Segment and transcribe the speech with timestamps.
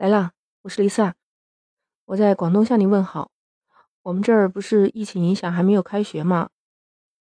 [0.00, 0.30] 来了，
[0.62, 1.14] 我是丽萨，
[2.06, 3.30] 我在广东向你问好。
[4.00, 6.48] 我们这儿不是疫情影响还没有开学吗？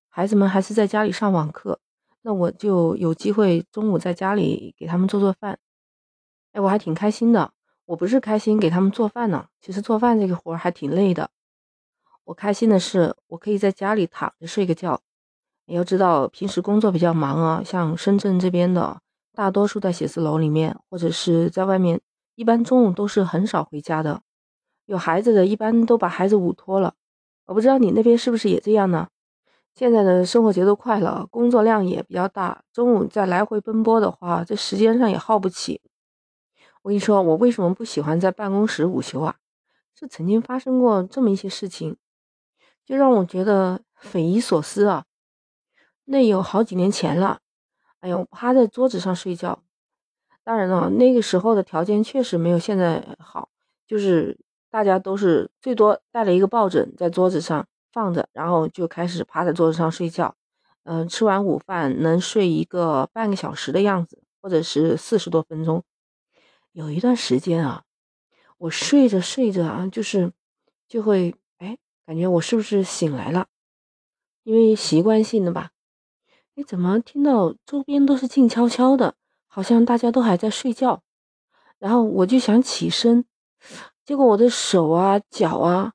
[0.08, 1.82] 孩子们还是在家里上网课，
[2.22, 5.60] 那我就有机会中午在家里给他们做做饭。
[6.54, 7.52] 哎，我还挺开心的。
[7.84, 11.32] 我不是开心给他们做饭呢，其实做饭这个活儿还挺累的。
[12.24, 15.02] 我开心的是，我可以在家里躺着睡个觉。
[15.66, 19.02] 你要知道，平时工作比较忙啊，像深圳这边的，
[19.34, 22.00] 大多数在写字楼里面或者是在外面。
[22.40, 24.22] 一般中午都是很少回家的，
[24.86, 26.94] 有孩子的一般都把孩子午托了。
[27.48, 29.10] 我不知道你那边是不是也这样呢？
[29.76, 35.82] 现在的生活节奏快了，工作量也比较大，中午再来回奔波的话，这时间上也耗不起。
[36.82, 39.36] 我跟你说，我为什么不喜欢在办公室午休啊？
[39.94, 41.98] 是曾经发生过这么一些事情，
[42.86, 45.04] 就让我觉得匪夷所思啊。
[46.06, 47.42] 那有好几年前了，
[48.00, 49.62] 哎呦，趴在桌子上睡觉。
[50.44, 53.50] 当然了，那个时候的条件确实没有现在好，
[53.86, 54.38] 就是
[54.72, 60.36] 大家都是最多带了一个抱枕在桌子上放着，然后就开始趴在桌子上睡觉。
[60.84, 65.84] 嗯，吃完午饭能睡一个半个小时的样子，或者是四十多分钟。
[66.72, 67.84] 有一段时间啊，
[68.58, 70.32] 我睡着睡着啊，就是
[70.88, 73.48] 就会哎，感觉我是不是醒来了？
[74.44, 75.72] 因为习惯性的吧，
[76.56, 79.14] 哎，怎么听到周边都是静悄悄的？
[79.52, 81.02] 好像大家都还在睡觉，
[81.80, 83.26] 然后我就想起身，
[84.06, 85.94] 结果我的手啊、脚啊，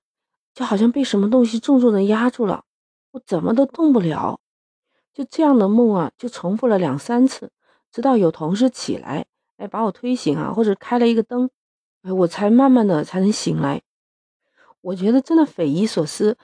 [0.52, 2.64] 就好像被什么东西重重的压住了，
[3.12, 4.40] 我怎么都动不了。
[5.12, 7.52] 就这样的梦啊，就重复了两三次，
[7.92, 11.48] 直到有同事起来，哎，把我推醒啊，或者开了一个灯，
[12.02, 13.82] 哎，我才慢慢的才能醒来。
[14.80, 16.36] 我觉得真的匪夷所思。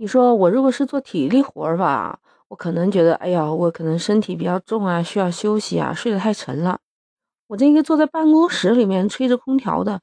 [0.00, 2.20] 你说我如果是做体力活儿吧？
[2.46, 6.78] 我可能觉得，哎呀，我可能身体比较重啊，需要休息啊，睡得太沉了。
[7.48, 10.00] 我这一个坐在办公室里面吹着空调的，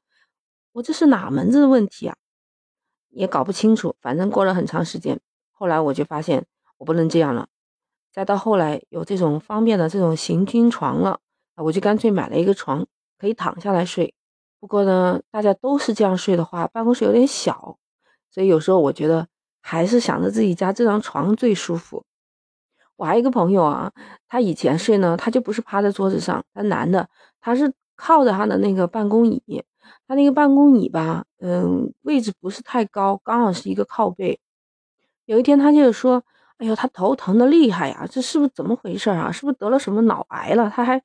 [0.74, 2.18] 我这是哪门子的问题啊？
[3.10, 3.96] 也搞不清楚。
[4.02, 5.18] 反正过了很长时间，
[5.54, 6.46] 后来我就发现
[6.78, 7.48] 我不能这样了。
[8.12, 11.22] 再到后来有这种方便的这种行军床了，
[11.56, 12.86] 我就干脆买了一个床，
[13.18, 14.14] 可以躺下来睡。
[14.60, 17.78] 不过呢，大家都是这样睡的话，办公室有点小，
[18.30, 19.30] 所以有时候我觉得
[19.68, 22.06] 还是想着自己家这张床最舒服。
[22.98, 23.92] 我还有一个朋友啊，
[24.28, 27.10] 他以前睡呢，他就不是趴在桌子上，他男的，
[27.42, 29.64] 他是靠着他的那个办公椅，
[30.08, 34.40] 他那个办公椅吧，嗯，位置不是太高，刚好是一个靠背。
[35.26, 36.24] 有一天他就说
[36.58, 39.32] ：“哎呦，他头疼的厉害呀，这是不是怎么回事啊？
[39.32, 41.02] 是不是得了什么脑癌了？”他还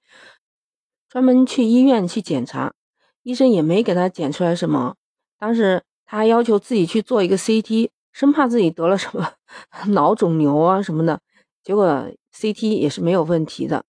[1.09, 2.75] 专门去医院去检查，
[3.23, 4.97] 医生也没给他检出来什么。
[5.39, 9.33] 当时他还要求自己去做一个 CT，生怕自己得了什么
[9.93, 11.21] 脑肿瘤啊什么的。
[11.63, 13.85] 结果 CT 也是没有问题的。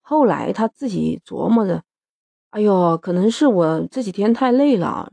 [0.00, 1.82] 后来他自己琢磨着，
[2.50, 5.12] 哎呦，可能是我这几天太累了，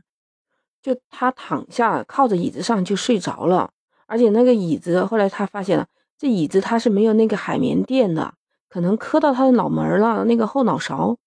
[0.81, 3.71] 就他躺下靠着椅子上就睡着了。
[4.07, 5.87] 而且那个椅子，后来他发现了，
[6.17, 8.35] 这椅子它是没有那个海绵垫的，
[8.69, 11.17] 可能磕到他的脑门了，那个后脑勺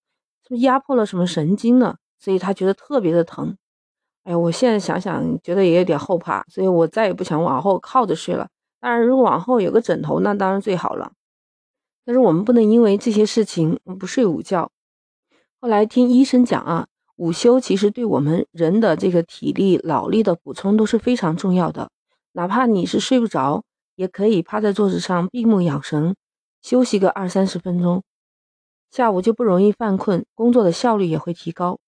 [0.45, 1.99] 是不是压迫了什么神经了？
[2.21, 3.57] 所以他觉得特别的疼。
[4.29, 8.47] 哎，我现在想想，觉得也有点后怕，所以我再也不想往后靠着睡了。
[8.79, 11.13] 当然，如果往后有个枕头，那当然最好了。
[12.05, 14.71] 但是我们不能因为这些事情不睡午觉。
[15.63, 21.89] 后来听医生讲啊，午休其实对我们人的这个体力、脑力的补充都是非常重要的。
[22.33, 23.65] 哪怕你是睡不着，
[23.97, 26.15] 也可以趴在桌子上闭目养神，
[26.61, 28.03] 休息个二三十分钟，
[28.91, 31.79] 下午就不容易犯困，工作的效率也会提高。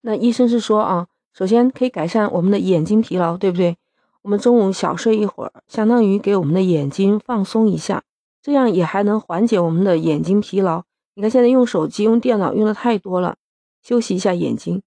[0.00, 3.76] 那医生是说啊，首先可以改善我们的眼睛疲劳，对不对？
[4.22, 8.02] 我们中午小睡一会儿，相当于给我们的眼睛放松一下，
[8.42, 10.82] 这样也还能缓解我们的眼睛疲劳。
[11.14, 13.36] 你看现在用手机、用电脑用的太多了，
[13.82, 14.82] 休息一下眼睛。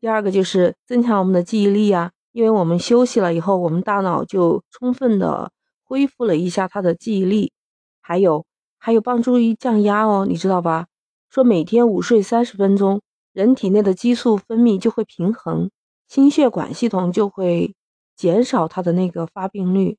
[0.00, 5.52] 第二个就是增强我们的记忆力啊，因为我们休息了以后，我们大脑就充分的
[5.84, 7.52] 恢复了一下它的记忆力。
[8.00, 8.46] 还有
[8.78, 10.86] 还有帮助于降压哦，你知道吧？
[11.28, 13.02] 说每天午睡三十分钟，
[13.34, 15.70] 人体内的激素分泌就会平衡，
[16.10, 17.74] 心血管系统就会。
[18.16, 19.96] 减少它的那个发病率，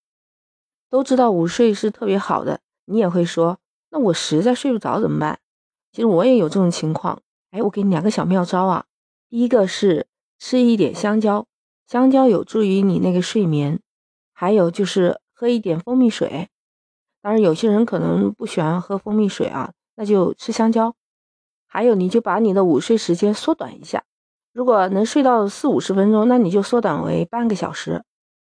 [0.92, 2.60] 都知道午睡是特别好的。
[2.86, 3.58] 你也会说，
[3.90, 5.40] 那我实在睡不着怎么办？
[5.92, 7.24] 其实我也有这种情况。
[7.50, 8.86] 哎，我给你两个小妙招啊。
[9.28, 10.06] 第一个是
[10.38, 11.48] 吃一点香蕉，
[11.88, 13.80] 香蕉有助于你那个睡眠。
[14.34, 16.50] 还有就是喝一点蜂蜜水。
[17.24, 20.96] 当然，有些人可能不喜欢喝蜂蜜水啊，那就吃香蕉。
[21.66, 24.04] 还有，你就把你的午睡时间缩短一下。
[24.54, 28.04] 如果能睡到四五十分钟，那你就缩短为半个小时。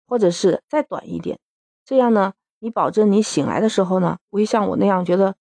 [0.07, 1.39] 或者是再短一点，
[1.83, 5.35] 这样呢，你保证你醒来的时候呢，不会像我那样觉得，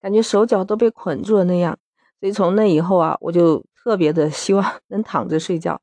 [0.00, 1.78] 感觉手脚都被捆住了那样。
[2.18, 5.82] 所以从那以后啊，我就特别的希望能躺着睡觉。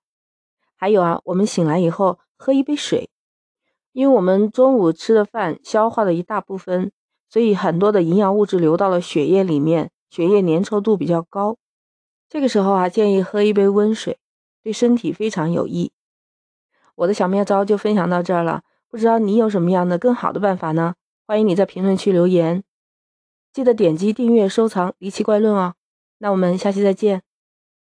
[0.75, 3.07] 还有啊，我们醒来以后喝一杯水，
[3.93, 6.91] 因为我们中午吃的饭消化了一大部分，
[7.29, 11.57] 所以很多的营养物质流到了血液里面，血液粘稠度比较高。
[12.29, 14.17] 这个时候啊，建议喝一杯温水，
[14.61, 15.91] 对身体非常有益。
[16.95, 20.95] 我的小妙招就分享到这儿了，不知道你有什么样的更好的办法呢？
[21.25, 22.63] 欢迎你在评论区留言，
[23.53, 25.75] 记得点击订阅、收藏《离奇怪论》哦。
[26.17, 27.26] 那我们下期再见。